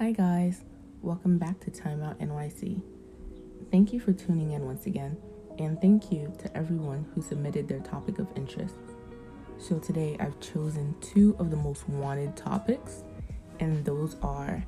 Hi, 0.00 0.12
guys. 0.12 0.62
Welcome 1.02 1.38
back 1.38 1.58
to 1.58 1.72
Timeout 1.72 2.20
NYC. 2.20 2.80
Thank 3.72 3.92
you 3.92 3.98
for 3.98 4.12
tuning 4.12 4.52
in 4.52 4.64
once 4.64 4.86
again, 4.86 5.16
and 5.58 5.80
thank 5.80 6.12
you 6.12 6.32
to 6.38 6.56
everyone 6.56 7.04
who 7.12 7.20
submitted 7.20 7.66
their 7.66 7.80
topic 7.80 8.20
of 8.20 8.28
interest. 8.36 8.76
So, 9.58 9.80
today 9.80 10.16
I've 10.20 10.38
chosen 10.38 10.94
two 11.00 11.34
of 11.40 11.50
the 11.50 11.56
most 11.56 11.88
wanted 11.88 12.36
topics, 12.36 13.02
and 13.58 13.84
those 13.84 14.14
are 14.22 14.64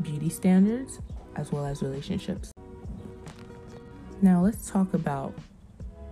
beauty 0.00 0.30
standards 0.30 1.00
as 1.36 1.52
well 1.52 1.66
as 1.66 1.82
relationships. 1.82 2.50
Now, 4.22 4.40
let's 4.40 4.70
talk 4.70 4.94
about 4.94 5.34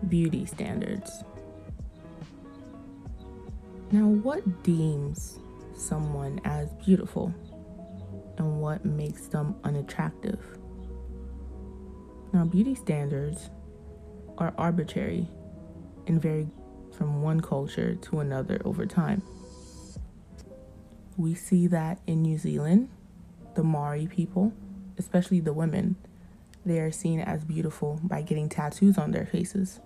beauty 0.06 0.44
standards. 0.44 1.24
Now, 3.90 4.04
what 4.04 4.62
deems 4.64 5.38
someone 5.74 6.42
as 6.44 6.74
beautiful? 6.84 7.32
And 8.38 8.60
what 8.60 8.84
makes 8.84 9.26
them 9.28 9.56
unattractive. 9.64 10.40
Now, 12.32 12.44
beauty 12.44 12.74
standards 12.74 13.50
are 14.38 14.54
arbitrary 14.56 15.28
and 16.06 16.20
vary 16.20 16.48
from 16.96 17.22
one 17.22 17.40
culture 17.40 17.94
to 17.96 18.20
another 18.20 18.60
over 18.64 18.86
time. 18.86 19.22
We 21.16 21.34
see 21.34 21.66
that 21.68 21.98
in 22.06 22.22
New 22.22 22.38
Zealand, 22.38 22.90
the 23.54 23.64
Maori 23.64 24.06
people, 24.06 24.52
especially 24.98 25.40
the 25.40 25.52
women, 25.52 25.96
they 26.64 26.78
are 26.78 26.92
seen 26.92 27.20
as 27.20 27.44
beautiful 27.44 27.98
by 28.02 28.22
getting 28.22 28.48
tattoos 28.48 28.98
on 28.98 29.10
their 29.10 29.26
faces. 29.26 29.80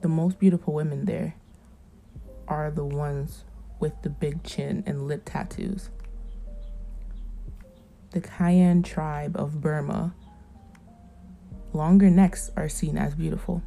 The 0.00 0.08
most 0.08 0.38
beautiful 0.38 0.72
women 0.72 1.04
there 1.04 1.34
are 2.48 2.70
the 2.70 2.84
ones 2.84 3.44
with 3.80 3.92
the 4.02 4.10
big 4.10 4.42
chin 4.44 4.82
and 4.86 5.06
lip 5.06 5.22
tattoos 5.24 5.90
the 8.16 8.22
Kayan 8.22 8.82
tribe 8.82 9.36
of 9.36 9.60
Burma, 9.60 10.14
longer 11.74 12.08
necks 12.08 12.50
are 12.56 12.66
seen 12.66 12.96
as 12.96 13.14
beautiful. 13.14 13.62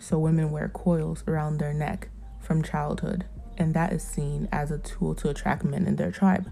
So 0.00 0.18
women 0.18 0.50
wear 0.50 0.68
coils 0.68 1.22
around 1.28 1.58
their 1.58 1.72
neck 1.72 2.08
from 2.40 2.64
childhood, 2.64 3.26
and 3.56 3.74
that 3.74 3.92
is 3.92 4.02
seen 4.02 4.48
as 4.50 4.72
a 4.72 4.78
tool 4.78 5.14
to 5.14 5.28
attract 5.28 5.62
men 5.62 5.86
in 5.86 5.94
their 5.94 6.10
tribe. 6.10 6.50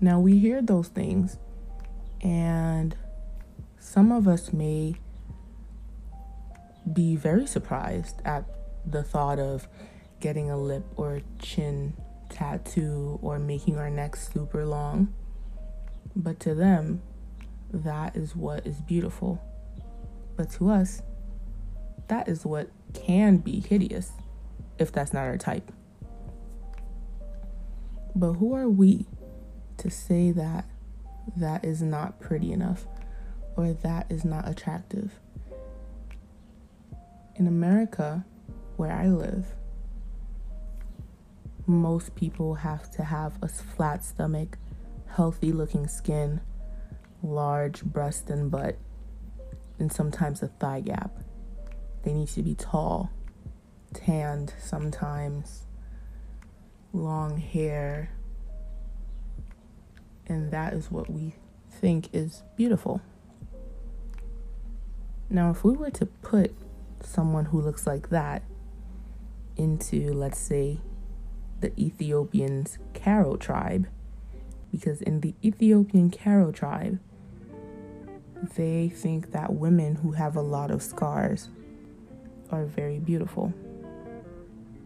Now 0.00 0.20
we 0.20 0.38
hear 0.38 0.62
those 0.62 0.86
things, 0.86 1.38
and 2.20 2.94
some 3.80 4.12
of 4.12 4.28
us 4.28 4.52
may 4.52 4.94
be 6.92 7.16
very 7.16 7.48
surprised 7.48 8.22
at 8.24 8.44
the 8.88 9.02
thought 9.02 9.40
of 9.40 9.66
getting 10.20 10.52
a 10.52 10.56
lip 10.56 10.84
or 10.96 11.22
chin 11.40 11.94
tattoo 12.36 13.18
or 13.22 13.38
making 13.38 13.78
our 13.78 13.88
necks 13.88 14.28
super 14.30 14.66
long. 14.66 15.14
But 16.14 16.38
to 16.40 16.54
them, 16.54 17.00
that 17.72 18.14
is 18.14 18.36
what 18.36 18.66
is 18.66 18.82
beautiful. 18.82 19.40
But 20.36 20.50
to 20.52 20.70
us, 20.70 21.00
that 22.08 22.28
is 22.28 22.44
what 22.44 22.68
can 22.92 23.38
be 23.38 23.60
hideous 23.60 24.12
if 24.78 24.92
that's 24.92 25.14
not 25.14 25.24
our 25.24 25.38
type. 25.38 25.72
But 28.14 28.34
who 28.34 28.54
are 28.54 28.68
we 28.68 29.06
to 29.78 29.90
say 29.90 30.30
that 30.32 30.66
that 31.36 31.64
is 31.64 31.80
not 31.80 32.20
pretty 32.20 32.52
enough 32.52 32.86
or 33.56 33.72
that 33.72 34.10
is 34.10 34.26
not 34.26 34.46
attractive? 34.46 35.18
In 37.36 37.46
America, 37.46 38.26
where 38.76 38.92
I 38.92 39.08
live, 39.08 39.54
most 41.66 42.14
people 42.14 42.54
have 42.54 42.90
to 42.92 43.02
have 43.02 43.38
a 43.42 43.48
flat 43.48 44.04
stomach, 44.04 44.56
healthy 45.08 45.52
looking 45.52 45.88
skin, 45.88 46.40
large 47.22 47.82
breast 47.82 48.30
and 48.30 48.50
butt, 48.50 48.76
and 49.78 49.92
sometimes 49.92 50.42
a 50.42 50.48
thigh 50.48 50.80
gap. 50.80 51.10
They 52.02 52.12
need 52.12 52.28
to 52.28 52.42
be 52.42 52.54
tall, 52.54 53.10
tanned 53.92 54.54
sometimes, 54.60 55.66
long 56.92 57.38
hair, 57.38 58.10
and 60.28 60.50
that 60.52 60.72
is 60.72 60.90
what 60.90 61.10
we 61.10 61.34
think 61.70 62.14
is 62.14 62.42
beautiful. 62.56 63.00
Now, 65.28 65.50
if 65.50 65.64
we 65.64 65.72
were 65.72 65.90
to 65.90 66.06
put 66.06 66.54
someone 67.02 67.46
who 67.46 67.60
looks 67.60 67.86
like 67.86 68.10
that 68.10 68.42
into, 69.56 70.12
let's 70.12 70.38
say, 70.38 70.78
the 71.60 71.72
Ethiopians' 71.80 72.78
Karo 72.94 73.36
tribe 73.36 73.86
because 74.70 75.00
in 75.00 75.20
the 75.20 75.34
Ethiopian 75.42 76.10
Karo 76.10 76.52
tribe, 76.52 76.98
they 78.56 78.90
think 78.90 79.32
that 79.32 79.54
women 79.54 79.96
who 79.96 80.12
have 80.12 80.36
a 80.36 80.40
lot 80.40 80.70
of 80.70 80.82
scars 80.82 81.48
are 82.50 82.66
very 82.66 82.98
beautiful. 82.98 83.54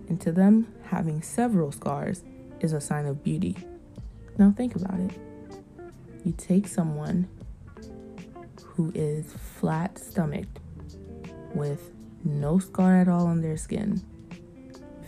And 0.08 0.20
to 0.20 0.32
them, 0.32 0.72
having 0.84 1.22
several 1.22 1.72
scars 1.72 2.22
is 2.60 2.72
a 2.72 2.81
sign 2.81 3.06
of 3.06 3.25
beauty. 3.25 3.56
Now, 4.38 4.52
think 4.56 4.76
about 4.76 4.98
it. 5.00 5.12
You 6.25 6.34
take 6.37 6.69
someone 6.69 7.28
who 8.62 8.92
is 8.94 9.32
flat 9.32 9.98
stomached 9.98 10.60
with 11.54 11.91
no 12.25 12.58
scar 12.58 13.00
at 13.00 13.08
all 13.08 13.26
on 13.26 13.41
their 13.41 13.56
skin 13.56 14.02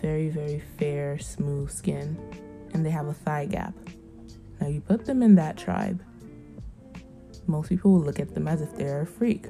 very, 0.03 0.29
very 0.29 0.63
fair, 0.79 1.19
smooth 1.19 1.71
skin, 1.71 2.19
and 2.75 2.85
they 2.85 2.91
have 2.91 3.07
a 3.07 3.15
thigh 3.15 3.47
gap. 3.47 3.73
Now, 4.61 4.67
you 4.67 4.81
put 4.81 5.07
them 5.07 5.23
in 5.23 5.37
that 5.37 5.57
tribe, 5.57 6.03
most 7.47 7.69
people 7.69 7.93
will 7.93 8.01
look 8.01 8.21
at 8.21 8.35
them 8.35 8.47
as 8.47 8.61
if 8.61 8.75
they're 8.77 9.03
a 9.03 9.07
freak. 9.07 9.49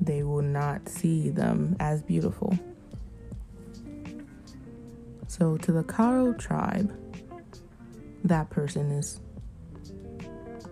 They 0.00 0.22
will 0.22 0.42
not 0.42 0.88
see 0.88 1.30
them 1.30 1.76
as 1.80 2.02
beautiful. 2.02 2.58
So, 5.26 5.56
to 5.58 5.72
the 5.72 5.82
Karo 5.82 6.32
tribe, 6.34 6.92
that 8.24 8.50
person 8.50 8.90
is 8.90 9.20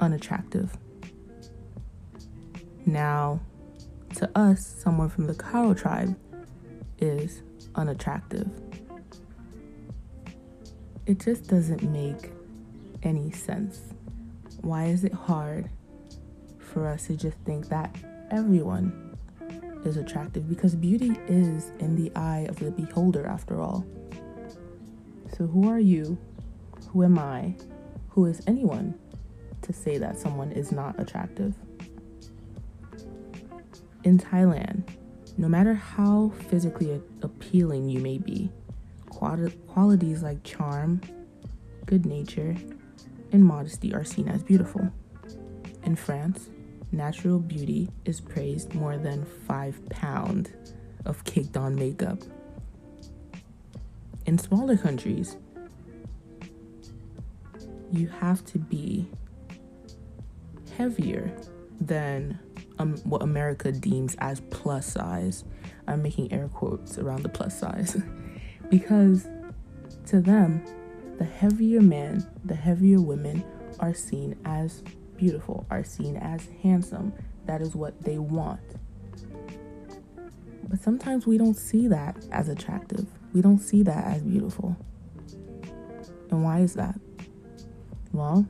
unattractive. 0.01 0.77
Now, 2.85 3.41
to 4.17 4.31
us, 4.39 4.65
someone 4.65 5.09
from 5.09 5.27
the 5.27 5.35
Karo 5.35 5.75
tribe 5.75 6.17
is 6.99 7.43
unattractive. 7.75 8.49
It 11.07 11.19
just 11.19 11.49
doesn't 11.49 11.83
make 11.83 12.31
any 13.03 13.31
sense. 13.33 13.81
Why 14.61 14.85
is 14.85 15.05
it 15.05 15.13
hard 15.13 15.69
for 16.59 16.89
us 16.89 17.09
to 17.09 17.17
just 17.17 17.37
think 17.39 17.69
that 17.69 17.95
everyone 18.31 19.17
is 19.85 19.97
attractive? 19.97 20.49
Because 20.49 20.75
beauty 20.77 21.19
is 21.27 21.73
in 21.81 21.97
the 21.97 22.13
eye 22.15 22.47
of 22.49 22.59
the 22.59 22.71
beholder, 22.71 23.27
after 23.27 23.61
all. 23.61 23.85
So, 25.37 25.47
who 25.47 25.69
are 25.69 25.81
you? 25.81 26.19
Who 26.91 27.03
am 27.03 27.19
I? 27.19 27.55
Who 28.11 28.27
is 28.27 28.43
anyone 28.47 28.95
to 29.63 29.73
say 29.73 29.99
that 29.99 30.19
someone 30.19 30.53
is 30.53 30.71
not 30.71 31.01
attractive? 31.01 31.55
In 34.05 34.19
Thailand, 34.19 34.85
no 35.37 35.49
matter 35.49 35.75
how 35.75 36.33
physically 36.49 37.01
appealing 37.23 37.89
you 37.89 38.01
may 38.01 38.19
be, 38.19 38.51
qualities 39.09 40.23
like 40.23 40.43
charm, 40.43 41.01
good 41.87 42.07
nature, 42.07 42.57
and 43.33 43.45
modesty 43.45 43.95
are 43.95 44.05
seen 44.05 44.29
as 44.29 44.43
beautiful. 44.43 44.91
In 45.85 45.97
France, 45.97 46.51
natural 46.93 47.39
beauty 47.39 47.89
is 48.05 48.21
praised 48.21 48.75
more 48.75 48.99
than 48.99 49.25
five 49.25 49.79
pounds 49.89 50.51
of 51.05 51.25
caked 51.25 51.57
on 51.57 51.75
makeup. 51.75 52.19
In 54.27 54.39
smaller 54.39 54.77
countries, 54.77 55.37
you 57.91 58.09
have 58.09 58.45
to 58.47 58.59
be 58.59 59.09
heavier 60.77 61.33
than 61.81 62.39
um, 62.79 62.97
what 63.05 63.23
America 63.23 63.73
deems 63.73 64.17
as 64.19 64.41
plus 64.51 64.87
size. 64.87 65.45
I'm 65.87 66.03
making 66.03 66.33
air 66.33 66.49
quotes 66.49 66.99
around 66.99 67.23
the 67.23 67.29
plus 67.29 67.59
size 67.59 67.97
because 68.71 69.29
to 70.07 70.21
them, 70.21 70.65
the 71.19 71.25
heavier 71.25 71.81
men, 71.81 72.27
the 72.45 72.55
heavier 72.55 73.01
women 73.01 73.45
are 73.81 73.95
seen 73.95 74.39
as 74.45 74.83
beautiful, 75.17 75.67
are 75.71 75.85
seen 75.85 76.17
as 76.17 76.49
handsome. 76.63 77.13
That 77.47 77.61
is 77.61 77.75
what 77.75 78.01
they 78.03 78.19
want. 78.19 78.61
But 80.69 80.81
sometimes 80.81 81.27
we 81.27 81.39
don't 81.39 81.57
see 81.57 81.87
that 81.89 82.17
as 82.33 82.49
attractive. 82.49 83.07
We 83.33 83.41
don't 83.41 83.59
see 83.59 83.83
that 83.83 84.05
as 84.05 84.23
beautiful. 84.23 84.77
And 86.31 86.43
why 86.43 86.61
is 86.61 86.75
that? 86.75 86.99
Well, 88.13 88.47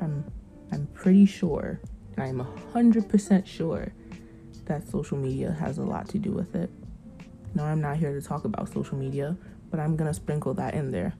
I'm 0.00 0.24
I'm 0.72 0.86
pretty 0.94 1.26
sure 1.26 1.80
I'm 2.18 2.40
100% 2.74 3.46
sure 3.46 3.92
that 4.66 4.88
social 4.88 5.16
media 5.16 5.52
has 5.52 5.78
a 5.78 5.82
lot 5.82 6.08
to 6.10 6.18
do 6.18 6.32
with 6.32 6.54
it. 6.54 6.70
No, 7.54 7.64
I'm 7.64 7.80
not 7.80 7.96
here 7.96 8.12
to 8.12 8.26
talk 8.26 8.44
about 8.44 8.72
social 8.72 8.96
media, 8.96 9.36
but 9.70 9.80
I'm 9.80 9.96
going 9.96 10.08
to 10.08 10.14
sprinkle 10.14 10.54
that 10.54 10.74
in 10.74 10.92
there. 10.92 11.14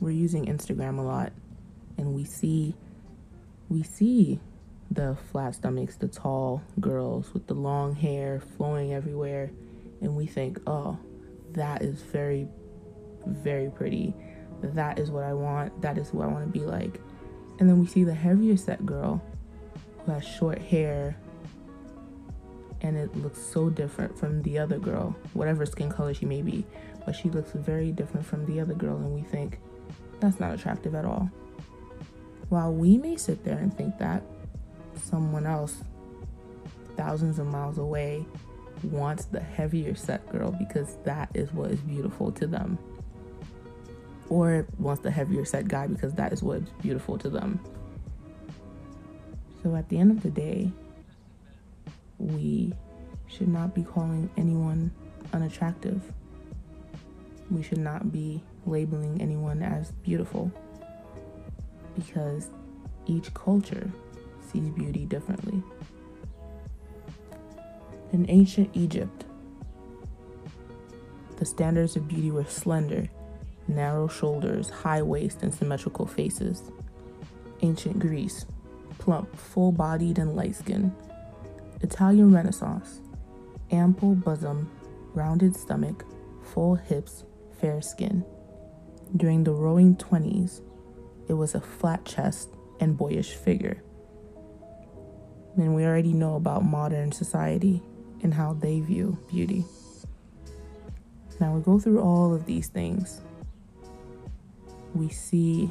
We're 0.00 0.10
using 0.10 0.46
Instagram 0.46 0.98
a 0.98 1.02
lot. 1.02 1.32
and 1.98 2.14
we 2.14 2.24
see 2.24 2.74
we 3.68 3.82
see 3.82 4.38
the 4.90 5.16
flat 5.32 5.56
stomachs, 5.56 5.96
the 5.96 6.08
tall 6.08 6.62
girls 6.80 7.32
with 7.34 7.46
the 7.48 7.54
long 7.54 7.94
hair 7.94 8.40
flowing 8.56 8.94
everywhere, 8.94 9.50
and 10.00 10.14
we 10.14 10.26
think, 10.26 10.60
oh, 10.66 10.98
that 11.52 11.82
is 11.82 12.00
very, 12.02 12.46
very 13.26 13.70
pretty. 13.70 14.14
That 14.62 14.98
is 15.00 15.10
what 15.10 15.24
I 15.24 15.32
want. 15.32 15.82
That 15.82 15.98
is 15.98 16.10
who 16.10 16.22
I 16.22 16.26
want 16.26 16.46
to 16.46 16.58
be 16.58 16.64
like. 16.64 17.00
And 17.58 17.68
then 17.68 17.80
we 17.80 17.86
see 17.86 18.04
the 18.04 18.14
heavier 18.14 18.56
set 18.56 18.86
girl 18.86 19.20
who 20.06 20.12
has 20.12 20.24
short 20.24 20.58
hair 20.58 21.16
and 22.82 22.96
it 22.96 23.14
looks 23.16 23.40
so 23.40 23.68
different 23.68 24.16
from 24.16 24.42
the 24.42 24.58
other 24.58 24.78
girl, 24.78 25.16
whatever 25.34 25.66
skin 25.66 25.90
color 25.90 26.14
she 26.14 26.24
may 26.24 26.42
be. 26.42 26.64
But 27.04 27.16
she 27.16 27.30
looks 27.30 27.52
very 27.52 27.92
different 27.92 28.26
from 28.26 28.46
the 28.46 28.60
other 28.60 28.74
girl, 28.74 28.96
and 28.96 29.14
we 29.14 29.22
think 29.22 29.58
that's 30.20 30.40
not 30.40 30.54
attractive 30.54 30.94
at 30.94 31.04
all. 31.04 31.30
While 32.48 32.72
we 32.72 32.96
may 32.98 33.16
sit 33.16 33.44
there 33.44 33.58
and 33.58 33.76
think 33.76 33.98
that, 33.98 34.22
someone 35.02 35.46
else 35.46 35.82
thousands 36.96 37.38
of 37.38 37.46
miles 37.46 37.78
away 37.78 38.24
wants 38.82 39.26
the 39.26 39.40
heavier 39.40 39.94
set 39.94 40.26
girl 40.30 40.50
because 40.50 40.96
that 41.04 41.30
is 41.34 41.52
what 41.52 41.70
is 41.70 41.80
beautiful 41.80 42.32
to 42.32 42.46
them. 42.46 42.78
Or 44.28 44.66
wants 44.78 45.02
the 45.02 45.10
heavier 45.10 45.44
set 45.44 45.68
guy 45.68 45.86
because 45.86 46.14
that 46.14 46.32
is 46.32 46.42
what 46.42 46.58
is 46.58 46.68
beautiful 46.82 47.18
to 47.18 47.30
them. 47.30 47.60
So 49.66 49.74
at 49.74 49.88
the 49.88 49.98
end 49.98 50.12
of 50.12 50.22
the 50.22 50.30
day, 50.30 50.70
we 52.18 52.72
should 53.26 53.48
not 53.48 53.74
be 53.74 53.82
calling 53.82 54.30
anyone 54.36 54.92
unattractive. 55.32 56.00
We 57.50 57.64
should 57.64 57.78
not 57.78 58.12
be 58.12 58.44
labeling 58.64 59.20
anyone 59.20 59.64
as 59.64 59.90
beautiful 59.90 60.52
because 61.96 62.50
each 63.06 63.34
culture 63.34 63.90
sees 64.52 64.68
beauty 64.70 65.04
differently. 65.04 65.60
In 68.12 68.24
ancient 68.28 68.70
Egypt, 68.72 69.24
the 71.38 71.44
standards 71.44 71.96
of 71.96 72.06
beauty 72.06 72.30
were 72.30 72.44
slender, 72.44 73.08
narrow 73.66 74.06
shoulders, 74.06 74.70
high 74.70 75.02
waist, 75.02 75.42
and 75.42 75.52
symmetrical 75.52 76.06
faces. 76.06 76.70
Ancient 77.62 77.98
Greece, 77.98 78.46
plump, 79.06 79.36
full 79.36 79.70
bodied, 79.70 80.18
and 80.18 80.34
light 80.34 80.56
skinned. 80.56 80.92
Italian 81.80 82.34
Renaissance, 82.34 83.00
ample 83.70 84.16
bosom, 84.16 84.68
rounded 85.14 85.54
stomach, 85.54 86.04
full 86.42 86.74
hips, 86.74 87.24
fair 87.60 87.80
skin. 87.80 88.24
During 89.16 89.44
the 89.44 89.52
roaring 89.52 89.94
20s, 89.94 90.60
it 91.28 91.34
was 91.34 91.54
a 91.54 91.60
flat 91.60 92.04
chest 92.04 92.48
and 92.80 92.98
boyish 92.98 93.34
figure. 93.34 93.80
And 95.56 95.76
we 95.76 95.84
already 95.84 96.12
know 96.12 96.34
about 96.34 96.64
modern 96.64 97.12
society 97.12 97.80
and 98.24 98.34
how 98.34 98.54
they 98.54 98.80
view 98.80 99.16
beauty. 99.30 99.64
Now 101.38 101.54
we 101.54 101.62
go 101.62 101.78
through 101.78 102.00
all 102.00 102.34
of 102.34 102.44
these 102.44 102.66
things. 102.66 103.20
We 104.96 105.10
see 105.10 105.70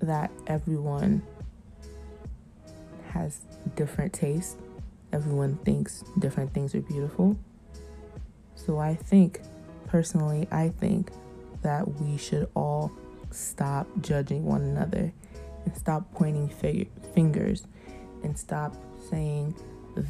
that 0.00 0.32
everyone 0.48 1.22
has 3.22 3.40
different 3.76 4.12
tastes. 4.12 4.56
Everyone 5.12 5.56
thinks 5.64 6.04
different 6.18 6.52
things 6.52 6.74
are 6.74 6.80
beautiful. 6.80 7.36
So 8.54 8.78
I 8.78 8.94
think, 8.94 9.40
personally, 9.86 10.48
I 10.50 10.68
think 10.68 11.12
that 11.62 12.00
we 12.00 12.16
should 12.16 12.48
all 12.54 12.92
stop 13.30 13.86
judging 14.00 14.44
one 14.44 14.62
another 14.62 15.12
and 15.64 15.76
stop 15.76 16.12
pointing 16.14 16.48
fig- 16.48 16.90
fingers 17.14 17.66
and 18.22 18.38
stop 18.38 18.74
saying 19.10 19.54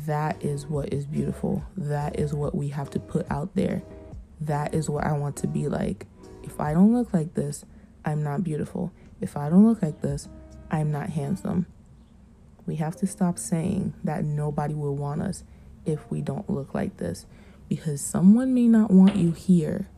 that 0.07 0.43
is 0.43 0.67
what 0.67 0.93
is 0.93 1.07
beautiful. 1.07 1.63
That 1.77 2.19
is 2.19 2.33
what 2.33 2.55
we 2.55 2.69
have 2.69 2.91
to 2.91 3.01
put 3.01 3.31
out 3.31 3.55
there. 3.55 3.83
That 4.41 4.75
is 4.75 4.89
what 4.89 5.05
I 5.05 5.13
want 5.13 5.37
to 5.37 5.47
be 5.47 5.69
like. 5.69 6.07
If 6.43 6.61
I 6.61 6.73
don't 6.73 6.95
look 6.95 7.13
like 7.13 7.35
this, 7.35 7.65
I'm 8.05 8.23
not 8.23 8.45
beautiful. 8.45 8.93
If 9.21 9.37
I 9.37 9.49
don't 9.49 9.67
look 9.67 9.83
like 9.83 10.01
this, 10.01 10.29
I'm 10.71 10.91
not 10.91 11.11
handsome. 11.11 11.67
We 12.67 12.77
have 12.77 12.97
to 12.97 13.07
stop 13.07 13.39
saying 13.39 13.95
that 14.05 14.25
nobody 14.25 14.75
will 14.75 14.97
want 14.97 15.23
us 15.23 15.45
if 15.85 16.11
we 16.11 16.21
don't 16.21 16.49
look 16.49 16.75
like 16.75 16.99
this 16.99 17.27
because 17.69 18.01
someone 18.01 18.55
may 18.55 18.69
not 18.69 18.91
want 18.91 19.17
you 19.17 19.33
here, 19.33 19.89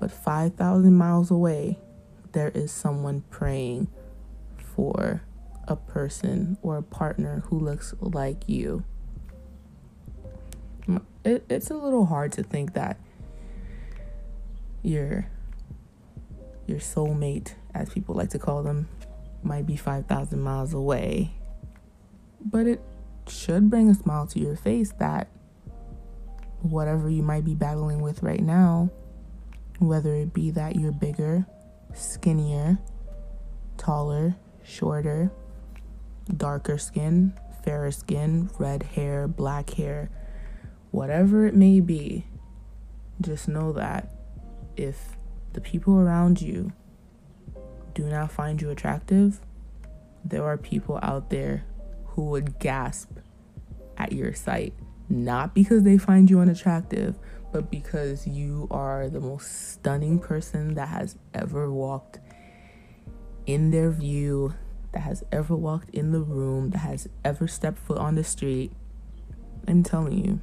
but 0.00 0.10
5,000 0.10 0.94
miles 0.94 1.30
away, 1.30 1.78
there 2.32 2.48
is 2.48 2.72
someone 2.72 3.22
praying 3.30 3.88
for 4.56 5.22
a 5.68 5.76
person 5.76 6.58
or 6.62 6.76
a 6.76 6.82
partner 6.82 7.44
who 7.46 7.58
looks 7.58 7.94
like 8.00 8.48
you. 8.48 8.84
It, 11.24 11.44
it's 11.48 11.70
a 11.70 11.76
little 11.76 12.06
hard 12.06 12.32
to 12.32 12.42
think 12.42 12.74
that 12.74 12.98
your 14.82 15.26
your 16.66 16.78
soulmate, 16.78 17.54
as 17.74 17.90
people 17.90 18.14
like 18.14 18.30
to 18.30 18.38
call 18.38 18.62
them, 18.62 18.88
might 19.44 19.66
be 19.66 19.76
5,000 19.76 20.40
miles 20.40 20.74
away. 20.74 21.32
But 22.44 22.66
it 22.66 22.80
should 23.28 23.70
bring 23.70 23.88
a 23.88 23.94
smile 23.94 24.26
to 24.28 24.38
your 24.38 24.56
face 24.56 24.92
that 24.98 25.28
whatever 26.60 27.10
you 27.10 27.22
might 27.22 27.44
be 27.44 27.54
battling 27.54 28.00
with 28.00 28.22
right 28.22 28.42
now, 28.42 28.90
whether 29.78 30.14
it 30.14 30.32
be 30.32 30.50
that 30.50 30.76
you're 30.76 30.92
bigger, 30.92 31.46
skinnier, 31.94 32.78
taller, 33.76 34.36
shorter, 34.62 35.30
darker 36.36 36.78
skin, 36.78 37.32
fairer 37.64 37.90
skin, 37.90 38.50
red 38.58 38.82
hair, 38.82 39.28
black 39.28 39.70
hair, 39.70 40.10
whatever 40.90 41.46
it 41.46 41.54
may 41.54 41.80
be, 41.80 42.26
just 43.20 43.48
know 43.48 43.72
that 43.72 44.14
if 44.76 45.16
the 45.52 45.60
people 45.60 45.98
around 45.98 46.40
you 46.40 46.72
do 47.94 48.04
not 48.04 48.30
find 48.30 48.60
you 48.60 48.70
attractive, 48.70 49.40
there 50.24 50.44
are 50.44 50.56
people 50.56 50.98
out 51.02 51.30
there 51.30 51.64
who 52.06 52.26
would 52.26 52.58
gasp 52.58 53.10
at 53.96 54.12
your 54.12 54.34
sight. 54.34 54.74
Not 55.08 55.54
because 55.54 55.82
they 55.82 55.98
find 55.98 56.30
you 56.30 56.40
unattractive, 56.40 57.16
but 57.52 57.70
because 57.70 58.26
you 58.26 58.66
are 58.70 59.08
the 59.08 59.20
most 59.20 59.72
stunning 59.72 60.18
person 60.18 60.74
that 60.74 60.88
has 60.88 61.16
ever 61.34 61.70
walked 61.70 62.20
in 63.46 63.70
their 63.70 63.90
view 63.90 64.54
that 64.92 65.00
has 65.00 65.24
ever 65.32 65.54
walked 65.54 65.90
in 65.90 66.12
the 66.12 66.20
room, 66.20 66.70
that 66.70 66.78
has 66.78 67.08
ever 67.24 67.46
stepped 67.46 67.78
foot 67.78 67.98
on 67.98 68.14
the 68.14 68.24
street. 68.24 68.72
I'm 69.66 69.82
telling 69.82 70.24
you, 70.24 70.40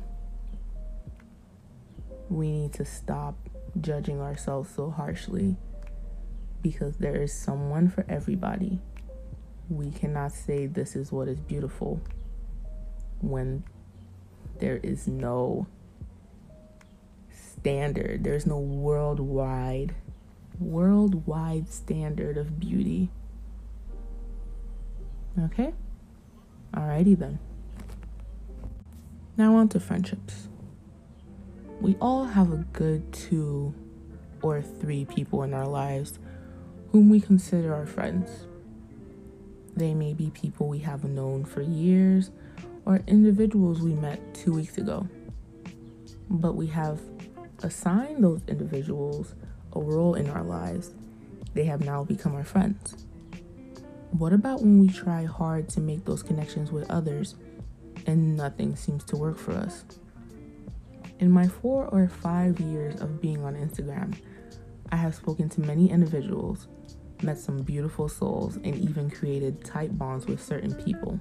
we 2.29 2.51
need 2.51 2.73
to 2.73 2.85
stop 2.85 3.35
judging 3.79 4.19
ourselves 4.19 4.69
so 4.75 4.89
harshly 4.91 5.55
because 6.61 6.97
there 6.97 7.21
is 7.21 7.33
someone 7.33 7.89
for 7.89 8.05
everybody. 8.07 8.79
We 9.69 9.91
cannot 9.91 10.31
say 10.31 10.65
this 10.65 10.95
is 10.95 11.11
what 11.11 11.27
is 11.27 11.39
beautiful 11.39 12.01
when 13.21 13.63
there 14.59 14.77
is 14.77 15.07
no 15.07 15.67
standard, 17.29 18.23
there's 18.23 18.45
no 18.45 18.59
worldwide 18.59 19.95
worldwide 20.59 21.67
standard 21.67 22.37
of 22.37 22.59
beauty. 22.59 23.09
Okay? 25.39 25.73
Alrighty 26.73 27.17
then. 27.17 27.39
Now 29.37 29.55
on 29.55 29.69
to 29.69 29.79
friendships. 29.79 30.47
We 31.79 31.95
all 31.99 32.25
have 32.25 32.51
a 32.51 32.57
good 32.73 33.11
two 33.11 33.73
or 34.41 34.61
three 34.61 35.05
people 35.05 35.43
in 35.43 35.53
our 35.53 35.67
lives 35.67 36.19
whom 36.91 37.09
we 37.09 37.21
consider 37.21 37.73
our 37.73 37.85
friends. 37.85 38.45
They 39.75 39.93
may 39.93 40.13
be 40.13 40.29
people 40.31 40.67
we 40.67 40.79
have 40.79 41.03
known 41.03 41.45
for 41.45 41.61
years 41.61 42.31
or 42.85 43.01
individuals 43.07 43.81
we 43.81 43.93
met 43.93 44.33
two 44.33 44.53
weeks 44.53 44.77
ago. 44.77 45.07
But 46.29 46.55
we 46.55 46.67
have 46.67 46.99
assigned 47.63 48.23
those 48.23 48.41
individuals 48.47 49.35
a 49.73 49.79
role 49.79 50.15
in 50.15 50.29
our 50.29 50.43
lives. 50.43 50.91
They 51.53 51.65
have 51.65 51.81
now 51.81 52.03
become 52.03 52.35
our 52.35 52.43
friends. 52.43 53.05
What 54.11 54.33
about 54.33 54.61
when 54.61 54.79
we 54.79 54.89
try 54.89 55.23
hard 55.23 55.69
to 55.69 55.79
make 55.79 56.03
those 56.03 56.21
connections 56.21 56.71
with 56.71 56.89
others 56.91 57.35
and 58.05 58.35
nothing 58.35 58.75
seems 58.75 59.05
to 59.05 59.15
work 59.15 59.37
for 59.37 59.53
us? 59.53 59.85
In 61.19 61.31
my 61.31 61.47
four 61.47 61.85
or 61.87 62.09
five 62.09 62.59
years 62.59 62.99
of 62.99 63.21
being 63.21 63.45
on 63.45 63.55
Instagram, 63.55 64.17
I 64.91 64.97
have 64.97 65.15
spoken 65.15 65.47
to 65.49 65.61
many 65.61 65.89
individuals, 65.89 66.67
met 67.23 67.37
some 67.37 67.61
beautiful 67.61 68.09
souls, 68.09 68.57
and 68.57 68.75
even 68.75 69.09
created 69.09 69.63
tight 69.63 69.97
bonds 69.97 70.25
with 70.25 70.43
certain 70.43 70.73
people. 70.75 71.19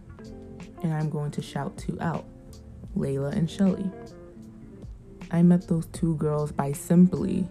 And 0.82 0.92
I'm 0.92 1.10
going 1.10 1.30
to 1.32 1.42
shout 1.42 1.76
two 1.76 1.96
out 2.00 2.24
Layla 2.96 3.32
and 3.32 3.48
Shelly. 3.48 3.90
I 5.30 5.42
met 5.42 5.68
those 5.68 5.86
two 5.86 6.16
girls 6.16 6.50
by 6.50 6.72
simply 6.72 7.46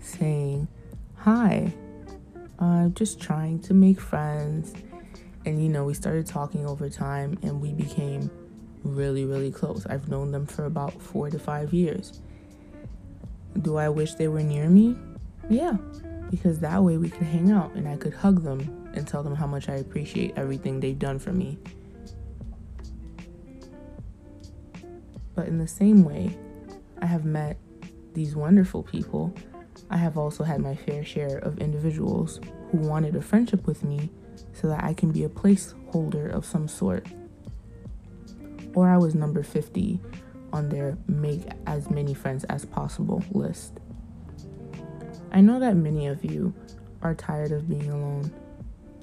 saying, 0.00 0.66
Hi, 1.18 1.72
I'm 2.58 2.92
just 2.94 3.20
trying 3.20 3.60
to 3.60 3.74
make 3.74 4.00
friends. 4.00 4.74
And 5.46 5.62
you 5.62 5.68
know, 5.68 5.84
we 5.84 5.94
started 5.94 6.26
talking 6.26 6.66
over 6.66 6.88
time 6.88 7.38
and 7.42 7.60
we 7.60 7.72
became 7.72 8.30
really, 8.82 9.24
really 9.24 9.52
close. 9.52 9.86
I've 9.86 10.08
known 10.08 10.32
them 10.32 10.46
for 10.46 10.64
about 10.64 11.00
four 11.00 11.30
to 11.30 11.38
five 11.38 11.72
years. 11.72 12.20
Do 13.60 13.76
I 13.76 13.88
wish 13.88 14.14
they 14.14 14.28
were 14.28 14.42
near 14.42 14.68
me? 14.68 14.96
Yeah, 15.50 15.76
because 16.30 16.58
that 16.60 16.82
way 16.82 16.96
we 16.96 17.10
could 17.10 17.26
hang 17.26 17.50
out 17.50 17.74
and 17.74 17.86
I 17.86 17.96
could 17.96 18.14
hug 18.14 18.42
them 18.42 18.90
and 18.94 19.06
tell 19.06 19.22
them 19.22 19.34
how 19.34 19.46
much 19.46 19.68
I 19.68 19.74
appreciate 19.74 20.32
everything 20.36 20.80
they've 20.80 20.98
done 20.98 21.18
for 21.18 21.32
me. 21.32 21.58
But 25.34 25.48
in 25.48 25.58
the 25.58 25.68
same 25.68 26.04
way, 26.04 26.36
I 27.02 27.06
have 27.06 27.24
met 27.24 27.58
these 28.14 28.36
wonderful 28.36 28.82
people. 28.82 29.34
I 29.90 29.96
have 29.96 30.16
also 30.16 30.44
had 30.44 30.60
my 30.60 30.74
fair 30.74 31.04
share 31.04 31.38
of 31.38 31.58
individuals 31.58 32.40
who 32.70 32.78
wanted 32.78 33.16
a 33.16 33.20
friendship 33.20 33.66
with 33.66 33.84
me 33.84 34.10
so 34.52 34.68
that 34.68 34.82
I 34.82 34.94
can 34.94 35.10
be 35.10 35.24
a 35.24 35.28
placeholder 35.28 36.30
of 36.30 36.44
some 36.44 36.68
sort. 36.68 37.06
Or 38.74 38.88
I 38.88 38.96
was 38.96 39.14
number 39.14 39.42
50 39.42 40.00
on 40.52 40.68
their 40.68 40.96
make 41.08 41.42
as 41.66 41.90
many 41.90 42.14
friends 42.14 42.44
as 42.44 42.64
possible 42.64 43.22
list. 43.32 43.80
I 45.34 45.40
know 45.40 45.58
that 45.58 45.74
many 45.74 46.06
of 46.06 46.24
you 46.24 46.54
are 47.02 47.12
tired 47.12 47.50
of 47.50 47.68
being 47.68 47.90
alone. 47.90 48.32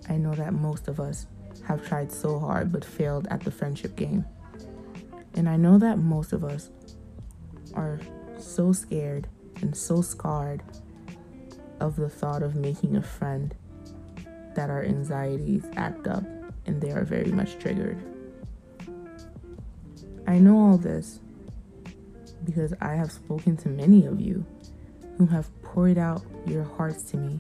I 0.08 0.16
know 0.16 0.34
that 0.34 0.54
most 0.54 0.88
of 0.88 0.98
us 0.98 1.28
have 1.68 1.86
tried 1.86 2.10
so 2.10 2.40
hard 2.40 2.72
but 2.72 2.86
failed 2.86 3.28
at 3.30 3.42
the 3.42 3.52
friendship 3.52 3.98
game. 3.98 4.24
And 5.34 5.50
I 5.50 5.58
know 5.58 5.78
that 5.80 5.98
most 5.98 6.32
of 6.32 6.46
us 6.46 6.70
are 7.74 8.00
so 8.40 8.72
scared 8.72 9.28
and 9.62 9.76
so 9.76 10.02
scarred 10.02 10.64
of 11.82 11.98
the 11.98 12.08
thought 12.08 12.44
of 12.44 12.56
making 12.56 12.96
a 12.96 13.04
friend 13.04 13.54
that 14.56 14.70
our 14.70 14.84
anxieties 14.86 15.66
act 15.76 16.08
up 16.08 16.24
and 16.66 16.80
they 16.80 16.92
are 16.92 17.04
very 17.04 17.34
much 17.34 17.60
triggered. 17.60 18.02
I 20.28 20.40
know 20.40 20.58
all 20.58 20.78
this 20.78 21.20
because 22.46 22.74
I 22.80 22.94
have 22.94 23.12
spoken 23.12 23.58
to 23.58 23.70
many 23.70 24.06
of 24.06 24.22
you 24.22 24.46
who 25.18 25.26
have 25.26 25.50
poured 25.72 25.98
out 25.98 26.22
your 26.46 26.64
hearts 26.64 27.02
to 27.04 27.16
me, 27.16 27.40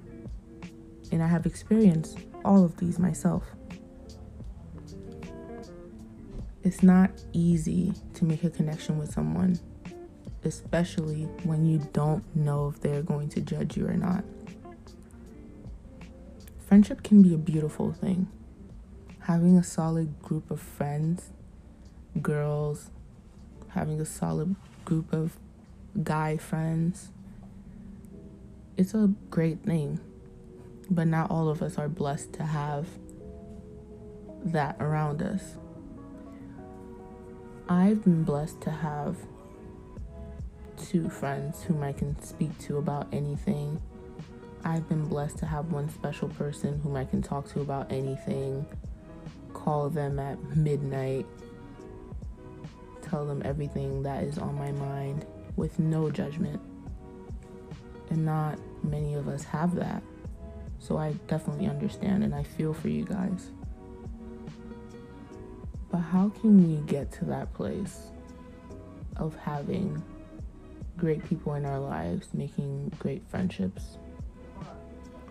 and 1.11 1.21
I 1.21 1.27
have 1.27 1.45
experienced 1.45 2.17
all 2.45 2.63
of 2.63 2.77
these 2.77 2.97
myself. 2.97 3.43
It's 6.63 6.81
not 6.81 7.11
easy 7.33 7.93
to 8.13 8.23
make 8.23 8.45
a 8.45 8.50
connection 8.50 8.97
with 8.97 9.11
someone, 9.11 9.59
especially 10.45 11.23
when 11.43 11.65
you 11.65 11.79
don't 11.91 12.23
know 12.33 12.69
if 12.69 12.79
they're 12.79 13.01
going 13.01 13.27
to 13.29 13.41
judge 13.41 13.75
you 13.75 13.85
or 13.85 13.95
not. 13.95 14.23
Friendship 16.65 17.03
can 17.03 17.21
be 17.21 17.33
a 17.33 17.38
beautiful 17.38 17.91
thing. 17.91 18.29
Having 19.23 19.57
a 19.57 19.63
solid 19.63 20.21
group 20.21 20.50
of 20.50 20.61
friends, 20.61 21.31
girls, 22.21 22.91
having 23.69 24.00
a 24.00 24.05
solid 24.05 24.55
group 24.85 25.11
of 25.11 25.38
guy 26.01 26.38
friends, 26.38 27.09
it's 28.77 28.93
a 28.93 29.13
great 29.29 29.63
thing. 29.63 29.99
But 30.89 31.07
not 31.07 31.31
all 31.31 31.49
of 31.49 31.61
us 31.61 31.77
are 31.77 31.87
blessed 31.87 32.33
to 32.33 32.43
have 32.43 32.87
that 34.45 34.75
around 34.79 35.21
us. 35.21 35.55
I've 37.69 38.03
been 38.03 38.23
blessed 38.23 38.59
to 38.61 38.71
have 38.71 39.15
two 40.77 41.09
friends 41.09 41.63
whom 41.63 41.83
I 41.83 41.93
can 41.93 42.21
speak 42.21 42.57
to 42.59 42.77
about 42.77 43.07
anything. 43.13 43.81
I've 44.65 44.87
been 44.89 45.05
blessed 45.05 45.37
to 45.39 45.45
have 45.45 45.71
one 45.71 45.89
special 45.89 46.27
person 46.29 46.79
whom 46.81 46.95
I 46.95 47.05
can 47.05 47.21
talk 47.21 47.47
to 47.53 47.61
about 47.61 47.91
anything, 47.91 48.65
call 49.53 49.89
them 49.89 50.19
at 50.19 50.37
midnight, 50.55 51.25
tell 53.01 53.25
them 53.25 53.41
everything 53.45 54.03
that 54.03 54.23
is 54.23 54.37
on 54.37 54.55
my 54.55 54.71
mind 54.71 55.25
with 55.55 55.79
no 55.79 56.11
judgment. 56.11 56.61
And 58.12 58.25
not 58.25 58.60
many 58.84 59.13
of 59.13 59.30
us 59.30 59.44
have 59.46 59.74
that. 59.75 60.03
So 60.80 60.98
I 60.98 61.13
definitely 61.27 61.68
understand 61.68 62.24
and 62.25 62.36
I 62.36 62.44
feel 62.44 62.74
for 62.74 62.89
you 62.89 63.06
guys. 63.06 63.51
But 65.89 66.00
how 66.00 66.30
can 66.30 66.68
we 66.68 66.82
get 66.84 67.12
to 67.13 67.25
that 67.25 67.53
place 67.53 68.12
of 69.15 69.36
having 69.38 70.03
great 70.98 71.24
people 71.24 71.53
in 71.56 71.65
our 71.65 71.80
lives, 71.80 72.27
making 72.34 72.91
great 73.00 73.24
friendships? 73.30 73.98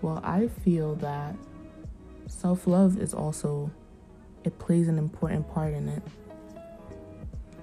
Well, 0.00 0.20
I 0.24 0.48
feel 0.48 0.94
that 0.96 1.36
self 2.28 2.66
love 2.66 2.98
is 2.98 3.12
also, 3.12 3.70
it 4.44 4.58
plays 4.58 4.88
an 4.88 4.96
important 4.96 5.52
part 5.52 5.74
in 5.74 5.86
it. 5.88 6.02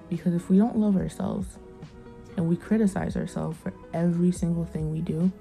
Because 0.08 0.34
if 0.34 0.48
we 0.48 0.58
don't 0.58 0.76
love 0.76 0.96
ourselves 0.96 1.58
and 2.38 2.48
we 2.48 2.54
criticize 2.54 3.16
ourselves 3.16 3.58
for 3.58 3.72
every 3.92 4.30
single 4.30 4.64
thing 4.64 4.92
we 4.92 5.00
do, 5.00 5.32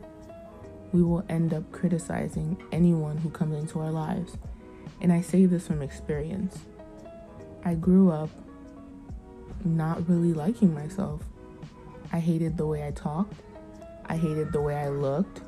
we 0.92 1.04
will 1.04 1.24
end 1.30 1.54
up 1.54 1.72
criticizing 1.72 2.58
anyone 2.72 3.18
who 3.18 3.30
comes 3.30 3.56
into 3.56 3.80
our 3.80 3.92
lives. 3.92 4.36
And 5.00 5.14
I 5.14 5.22
say 5.22 5.46
this 5.46 5.68
from 5.68 5.84
experience. 5.84 6.58
I 7.64 7.76
grew 7.76 8.10
up 8.10 8.32
not 9.64 10.10
really 10.10 10.34
liking 10.34 10.74
myself. 10.74 11.22
I 12.12 12.18
hated 12.18 12.58
the 12.58 12.66
way 12.66 12.88
I 12.88 12.90
talked. 12.90 13.44
I 14.08 14.18
hated 14.18 14.52
the 14.52 14.62
way 14.62 14.76
I 14.76 14.90
looked. 14.90 15.42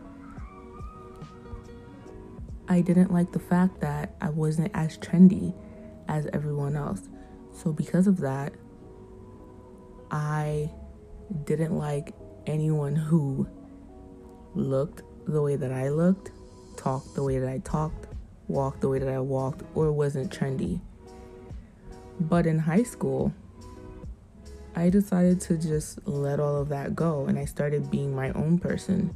I 2.68 2.82
didn't 2.82 3.12
like 3.12 3.32
the 3.32 3.40
fact 3.40 3.82
that 3.82 4.14
I 4.22 4.30
wasn't 4.30 4.70
as 4.76 5.00
trendy 5.00 5.56
as 6.08 6.28
everyone 6.32 6.76
else. 6.76 7.10
So, 7.54 7.74
because 7.74 8.06
of 8.06 8.18
that, 8.18 8.54
I 10.12 10.70
didn't 11.46 11.78
like 11.78 12.14
anyone 12.46 12.96
who 12.96 13.48
looked 14.56 15.04
the 15.28 15.42
way 15.42 15.56
that 15.56 15.72
I 15.72 15.90
looked, 15.90 16.32
talked 16.76 17.16
the 17.16 17.24
way 17.24 17.40
that 17.40 17.50
I 17.50 17.60
talked, 17.60 18.08
walked 18.48 18.82
the 18.82 18.90
way 18.90 19.00
that 19.00 19.10
I 19.10 19.20
walked, 19.20 19.64
or 19.76 19.92
wasn't 19.92 20.32
trendy. 20.32 20.82
But 22.20 22.48
in 22.48 22.60
high 22.60 22.84
school, 22.84 23.34
I 24.76 24.90
decided 24.90 25.42
to 25.42 25.58
just 25.58 26.06
let 26.08 26.40
all 26.40 26.56
of 26.56 26.70
that 26.70 26.96
go 26.96 27.26
and 27.26 27.38
I 27.38 27.46
started 27.46 27.92
being 27.92 28.16
my 28.16 28.32
own 28.32 28.60
person, 28.60 29.14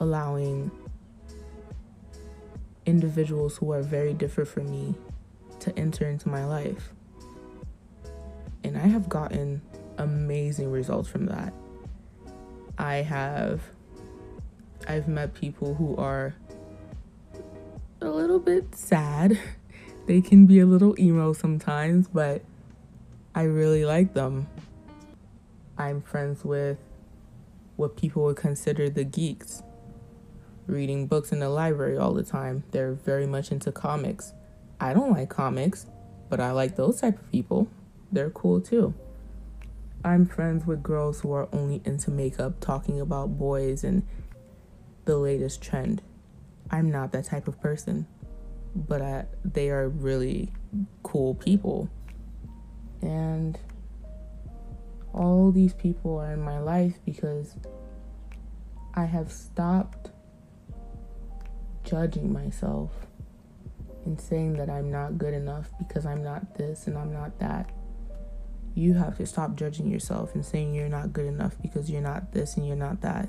allowing 0.00 0.70
individuals 2.84 3.56
who 3.56 3.72
are 3.72 3.82
very 3.82 4.14
different 4.14 4.48
from 4.48 4.70
me 4.70 4.94
to 5.60 5.76
enter 5.78 6.08
into 6.08 6.28
my 6.28 6.44
life. 6.44 6.92
And 8.64 8.76
I 8.76 8.86
have 8.86 9.08
gotten 9.08 9.60
amazing 9.98 10.70
results 10.70 11.08
from 11.08 11.26
that. 11.26 11.52
I 12.78 12.96
have 12.96 13.62
I've 14.88 15.08
met 15.08 15.34
people 15.34 15.74
who 15.74 15.96
are 15.96 16.34
a 18.00 18.08
little 18.08 18.38
bit 18.38 18.74
sad 18.74 19.38
They 20.06 20.20
can 20.20 20.46
be 20.46 20.60
a 20.60 20.66
little 20.66 20.98
emo 21.00 21.32
sometimes, 21.32 22.06
but 22.06 22.42
I 23.34 23.42
really 23.42 23.84
like 23.84 24.14
them. 24.14 24.46
I'm 25.76 26.00
friends 26.00 26.44
with 26.44 26.78
what 27.74 27.96
people 27.96 28.22
would 28.24 28.36
consider 28.36 28.88
the 28.88 29.02
geeks, 29.02 29.64
reading 30.68 31.08
books 31.08 31.32
in 31.32 31.40
the 31.40 31.48
library 31.48 31.98
all 31.98 32.14
the 32.14 32.22
time. 32.22 32.62
They're 32.70 32.92
very 32.92 33.26
much 33.26 33.50
into 33.50 33.72
comics. 33.72 34.32
I 34.80 34.94
don't 34.94 35.10
like 35.10 35.28
comics, 35.28 35.86
but 36.28 36.38
I 36.38 36.52
like 36.52 36.76
those 36.76 37.00
type 37.00 37.18
of 37.18 37.32
people. 37.32 37.68
They're 38.12 38.30
cool 38.30 38.60
too. 38.60 38.94
I'm 40.06 40.24
friends 40.24 40.66
with 40.66 40.82
girls 40.82 41.20
who 41.20 41.32
are 41.32 41.48
only 41.52 41.82
into 41.84 42.10
makeup, 42.10 42.60
talking 42.60 43.00
about 43.00 43.36
boys 43.38 43.84
and 43.84 44.02
the 45.04 45.18
latest 45.18 45.60
trend. 45.60 46.00
I'm 46.70 46.90
not 46.90 47.12
that 47.12 47.26
type 47.26 47.46
of 47.46 47.60
person 47.60 48.06
but 48.76 49.00
I, 49.00 49.24
they 49.44 49.70
are 49.70 49.88
really 49.88 50.52
cool 51.02 51.34
people. 51.34 51.88
And 53.00 53.58
all 55.14 55.50
these 55.50 55.72
people 55.72 56.18
are 56.18 56.32
in 56.32 56.42
my 56.42 56.58
life 56.58 56.98
because 57.06 57.56
I 58.94 59.06
have 59.06 59.32
stopped 59.32 60.10
judging 61.84 62.32
myself 62.32 62.90
and 64.04 64.20
saying 64.20 64.54
that 64.54 64.68
I'm 64.68 64.90
not 64.90 65.16
good 65.16 65.32
enough 65.32 65.70
because 65.78 66.04
I'm 66.04 66.22
not 66.22 66.56
this 66.56 66.86
and 66.86 66.98
I'm 66.98 67.12
not 67.12 67.38
that. 67.38 67.70
You 68.76 68.94
have 68.94 69.16
to 69.16 69.26
stop 69.26 69.56
judging 69.56 69.90
yourself 69.90 70.34
and 70.34 70.44
saying 70.44 70.74
you're 70.74 70.88
not 70.88 71.12
good 71.12 71.26
enough 71.26 71.56
because 71.60 71.90
you're 71.90 72.00
not 72.00 72.32
this 72.32 72.56
and 72.56 72.64
you're 72.64 72.76
not 72.76 73.00
that. 73.00 73.28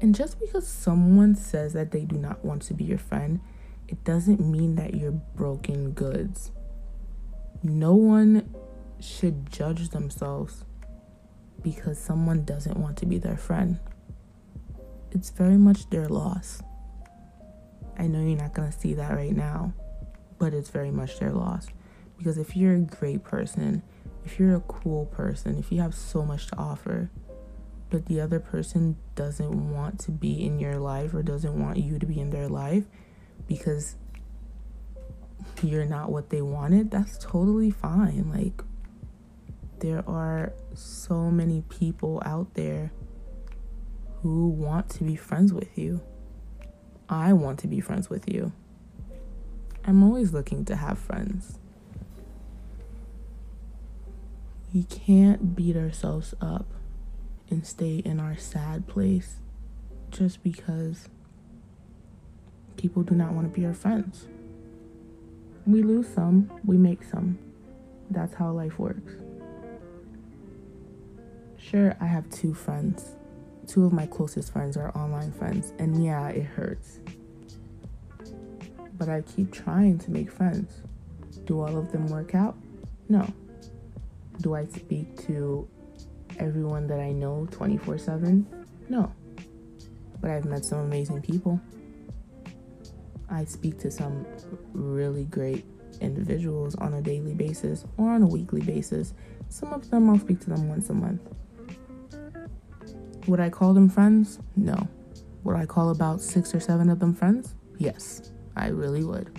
And 0.00 0.12
just 0.12 0.40
because 0.40 0.66
someone 0.66 1.36
says 1.36 1.74
that 1.74 1.92
they 1.92 2.04
do 2.04 2.16
not 2.16 2.44
want 2.44 2.62
to 2.62 2.74
be 2.74 2.82
your 2.82 2.98
friend 2.98 3.40
it 3.92 4.04
doesn't 4.04 4.40
mean 4.40 4.76
that 4.76 4.94
you're 4.94 5.12
broken 5.12 5.92
goods. 5.92 6.50
No 7.62 7.94
one 7.94 8.54
should 9.00 9.52
judge 9.52 9.90
themselves 9.90 10.64
because 11.62 11.98
someone 11.98 12.44
doesn't 12.44 12.78
want 12.78 12.96
to 12.98 13.06
be 13.06 13.18
their 13.18 13.36
friend. 13.36 13.78
It's 15.10 15.28
very 15.28 15.58
much 15.58 15.90
their 15.90 16.08
loss. 16.08 16.62
I 17.98 18.06
know 18.06 18.20
you're 18.20 18.38
not 18.38 18.54
going 18.54 18.72
to 18.72 18.78
see 18.78 18.94
that 18.94 19.12
right 19.12 19.36
now, 19.36 19.74
but 20.38 20.54
it's 20.54 20.70
very 20.70 20.90
much 20.90 21.18
their 21.18 21.32
loss. 21.32 21.66
Because 22.16 22.38
if 22.38 22.56
you're 22.56 22.74
a 22.74 22.80
great 22.80 23.22
person, 23.22 23.82
if 24.24 24.38
you're 24.38 24.54
a 24.54 24.60
cool 24.60 25.06
person, 25.06 25.58
if 25.58 25.72
you 25.72 25.80
have 25.80 25.94
so 25.94 26.22
much 26.24 26.46
to 26.48 26.56
offer, 26.56 27.10
but 27.90 28.06
the 28.06 28.20
other 28.20 28.40
person 28.40 28.96
doesn't 29.14 29.70
want 29.70 30.00
to 30.00 30.10
be 30.10 30.44
in 30.44 30.58
your 30.58 30.76
life 30.76 31.12
or 31.12 31.22
doesn't 31.22 31.60
want 31.60 31.78
you 31.78 31.98
to 31.98 32.06
be 32.06 32.18
in 32.18 32.30
their 32.30 32.48
life 32.48 32.84
because 33.46 33.96
you're 35.62 35.84
not 35.84 36.10
what 36.10 36.30
they 36.30 36.40
wanted, 36.42 36.90
that's 36.90 37.18
totally 37.18 37.70
fine. 37.70 38.30
Like, 38.30 38.62
there 39.80 40.08
are 40.08 40.52
so 40.74 41.30
many 41.30 41.62
people 41.68 42.22
out 42.24 42.54
there 42.54 42.92
who 44.22 44.48
want 44.48 44.88
to 44.88 45.04
be 45.04 45.16
friends 45.16 45.52
with 45.52 45.76
you. 45.76 46.00
I 47.08 47.32
want 47.32 47.58
to 47.60 47.66
be 47.66 47.80
friends 47.80 48.08
with 48.08 48.32
you. 48.32 48.52
I'm 49.84 50.02
always 50.02 50.32
looking 50.32 50.64
to 50.66 50.76
have 50.76 50.98
friends. 50.98 51.58
We 54.72 54.84
can't 54.84 55.54
beat 55.54 55.76
ourselves 55.76 56.34
up 56.40 56.66
and 57.50 57.66
stay 57.66 57.98
in 57.98 58.18
our 58.18 58.38
sad 58.38 58.86
place 58.86 59.36
just 60.10 60.42
because 60.42 61.08
people 62.78 63.02
do 63.02 63.14
not 63.14 63.32
want 63.32 63.52
to 63.52 63.60
be 63.60 63.66
our 63.66 63.74
friends. 63.74 64.28
We 65.66 65.82
lose 65.82 66.08
some, 66.08 66.50
we 66.64 66.78
make 66.78 67.02
some. 67.02 67.38
That's 68.10 68.34
how 68.34 68.50
life 68.52 68.78
works. 68.78 69.12
Sure, 71.58 71.94
I 72.00 72.06
have 72.06 72.28
two 72.30 72.54
friends. 72.54 73.16
Two 73.66 73.84
of 73.84 73.92
my 73.92 74.06
closest 74.06 74.52
friends 74.52 74.76
are 74.76 74.90
online 74.96 75.32
friends, 75.32 75.74
and 75.78 76.02
yeah, 76.02 76.28
it 76.28 76.44
hurts. 76.44 76.98
But 78.94 79.10
I 79.10 79.20
keep 79.20 79.52
trying 79.52 79.98
to 79.98 80.10
make 80.10 80.30
friends. 80.30 80.82
Do 81.44 81.60
all 81.60 81.76
of 81.76 81.92
them 81.92 82.06
work 82.08 82.34
out? 82.34 82.56
No. 83.08 83.32
Do 84.42 84.54
I 84.56 84.64
speak 84.64 85.24
to 85.26 85.68
everyone 86.40 86.88
that 86.88 86.98
I 86.98 87.12
know 87.12 87.46
24 87.52 87.96
7? 87.96 88.66
No. 88.88 89.12
But 90.20 90.30
I've 90.30 90.44
met 90.44 90.64
some 90.64 90.80
amazing 90.80 91.22
people. 91.22 91.60
I 93.30 93.44
speak 93.44 93.78
to 93.78 93.90
some 93.90 94.26
really 94.72 95.26
great 95.26 95.64
individuals 96.00 96.74
on 96.74 96.94
a 96.94 97.00
daily 97.00 97.34
basis 97.34 97.84
or 97.96 98.10
on 98.10 98.22
a 98.22 98.26
weekly 98.26 98.60
basis. 98.62 99.14
Some 99.48 99.72
of 99.72 99.88
them 99.90 100.10
I'll 100.10 100.18
speak 100.18 100.40
to 100.40 100.50
them 100.50 100.68
once 100.68 100.90
a 100.90 100.94
month. 100.94 101.22
Would 103.28 103.38
I 103.38 103.48
call 103.48 103.74
them 103.74 103.88
friends? 103.88 104.40
No. 104.56 104.88
Would 105.44 105.54
I 105.54 105.66
call 105.66 105.90
about 105.90 106.20
six 106.20 106.52
or 106.52 106.58
seven 106.58 106.90
of 106.90 106.98
them 106.98 107.14
friends? 107.14 107.54
Yes, 107.78 108.32
I 108.56 108.68
really 108.68 109.04
would. 109.04 109.30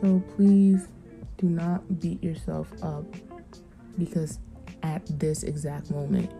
So 0.00 0.20
please 0.34 0.88
do 1.42 1.48
not 1.48 2.00
beat 2.00 2.22
yourself 2.22 2.68
up 2.82 3.04
because 3.98 4.38
at 4.84 5.02
this 5.18 5.42
exact 5.42 5.90
moment, 5.90 6.30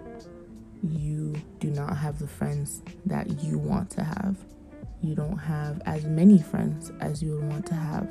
you 0.83 1.35
do 1.59 1.69
not 1.71 1.97
have 1.97 2.19
the 2.19 2.27
friends 2.27 2.83
that 3.07 3.43
you 3.43 3.59
want 3.59 3.91
to 3.91 4.05
have. 4.05 4.37
You 5.01 5.17
don't 5.17 5.39
have 5.39 5.83
as 5.87 6.05
many 6.05 6.39
friends 6.39 6.93
as 7.01 7.21
you 7.21 7.33
would 7.33 7.45
want 7.45 7.67
to 7.67 7.75
have. 7.75 8.09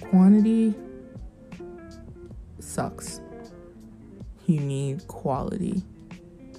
Quantity 0.00 0.74
sucks 2.58 3.20
you 4.46 4.60
need 4.60 5.06
quality. 5.08 5.82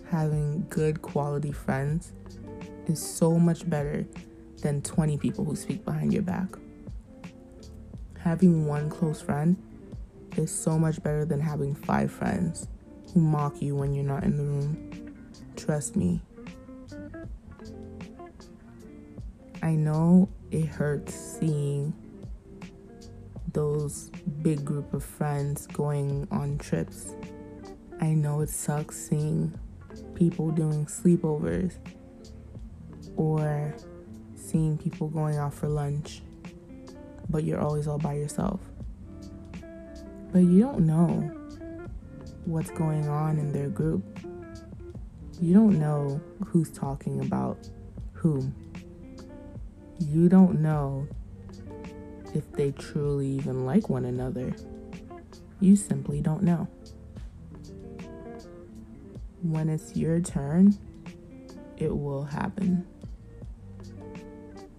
Having 0.10 0.65
good 0.70 1.01
quality 1.01 1.51
friends 1.51 2.13
is 2.88 3.00
so 3.00 3.38
much 3.38 3.70
better 3.70 4.06
than 4.62 4.82
20 4.82 5.17
people 5.17 5.46
who 5.46 5.56
speak 5.56 5.86
behind 5.86 6.12
your 6.12 6.24
back. 6.24 6.50
Having 8.27 8.65
one 8.65 8.89
close 8.89 9.21
friend 9.21 9.56
is 10.36 10.51
so 10.51 10.78
much 10.78 11.01
better 11.01 11.23
than 11.23 11.39
having 11.39 11.73
five 11.73 12.12
friends 12.12 12.67
who 13.13 13.21
mock 13.21 13.62
you 13.62 13.73
when 13.73 13.93
you're 13.93 14.04
not 14.04 14.25
in 14.25 14.36
the 14.36 14.43
room. 14.43 15.15
Trust 15.56 15.95
me. 15.95 16.21
I 19.63 19.71
know 19.71 20.28
it 20.51 20.65
hurts 20.65 21.15
seeing 21.15 21.93
those 23.54 24.12
big 24.41 24.65
group 24.65 24.93
of 24.93 25.06
friends 25.06 25.65
going 25.67 26.28
on 26.30 26.58
trips 26.58 27.15
I 28.01 28.08
know 28.08 28.41
it 28.41 28.49
sucks 28.49 28.97
seeing 28.97 29.58
people 30.15 30.51
doing 30.51 30.86
sleepovers 30.86 31.78
or 33.15 33.73
seeing 34.36 34.78
people 34.78 35.08
going 35.08 35.38
out 35.38 35.54
for 35.54 35.69
lunch, 35.69 36.21
but 37.29 37.43
you're 37.43 37.59
always 37.59 37.87
all 37.87 37.97
by 37.97 38.13
yourself. 38.13 38.59
But 40.31 40.39
you 40.39 40.59
don't 40.59 40.85
know 40.85 41.31
what's 42.45 42.71
going 42.71 43.07
on 43.07 43.37
in 43.39 43.51
their 43.51 43.69
group. 43.69 44.03
You 45.39 45.53
don't 45.53 45.79
know 45.79 46.21
who's 46.45 46.71
talking 46.71 47.21
about 47.21 47.57
whom. 48.13 48.55
You 49.99 50.29
don't 50.29 50.61
know 50.61 51.07
if 52.33 52.51
they 52.53 52.71
truly 52.71 53.27
even 53.27 53.65
like 53.65 53.89
one 53.89 54.05
another. 54.05 54.55
You 55.59 55.75
simply 55.75 56.21
don't 56.21 56.43
know 56.43 56.67
when 59.41 59.69
it's 59.69 59.95
your 59.95 60.19
turn, 60.19 60.75
it 61.77 61.95
will 61.95 62.23
happen. 62.23 62.85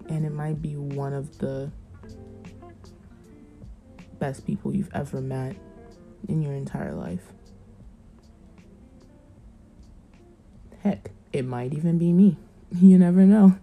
And 0.09 0.25
it 0.25 0.33
might 0.33 0.61
be 0.61 0.77
one 0.77 1.13
of 1.13 1.39
the 1.39 1.71
best 4.19 4.47
people 4.47 4.75
you've 4.75 4.91
ever 4.95 5.21
met 5.21 5.57
in 6.29 6.43
your 6.43 6.53
entire 6.53 6.95
life. 6.95 7.33
Heck, 10.83 11.11
it 11.33 11.45
might 11.45 11.73
even 11.75 11.99
be 11.99 12.13
me. 12.13 12.37
You 12.83 12.99
never 12.99 13.23
know. 13.23 13.57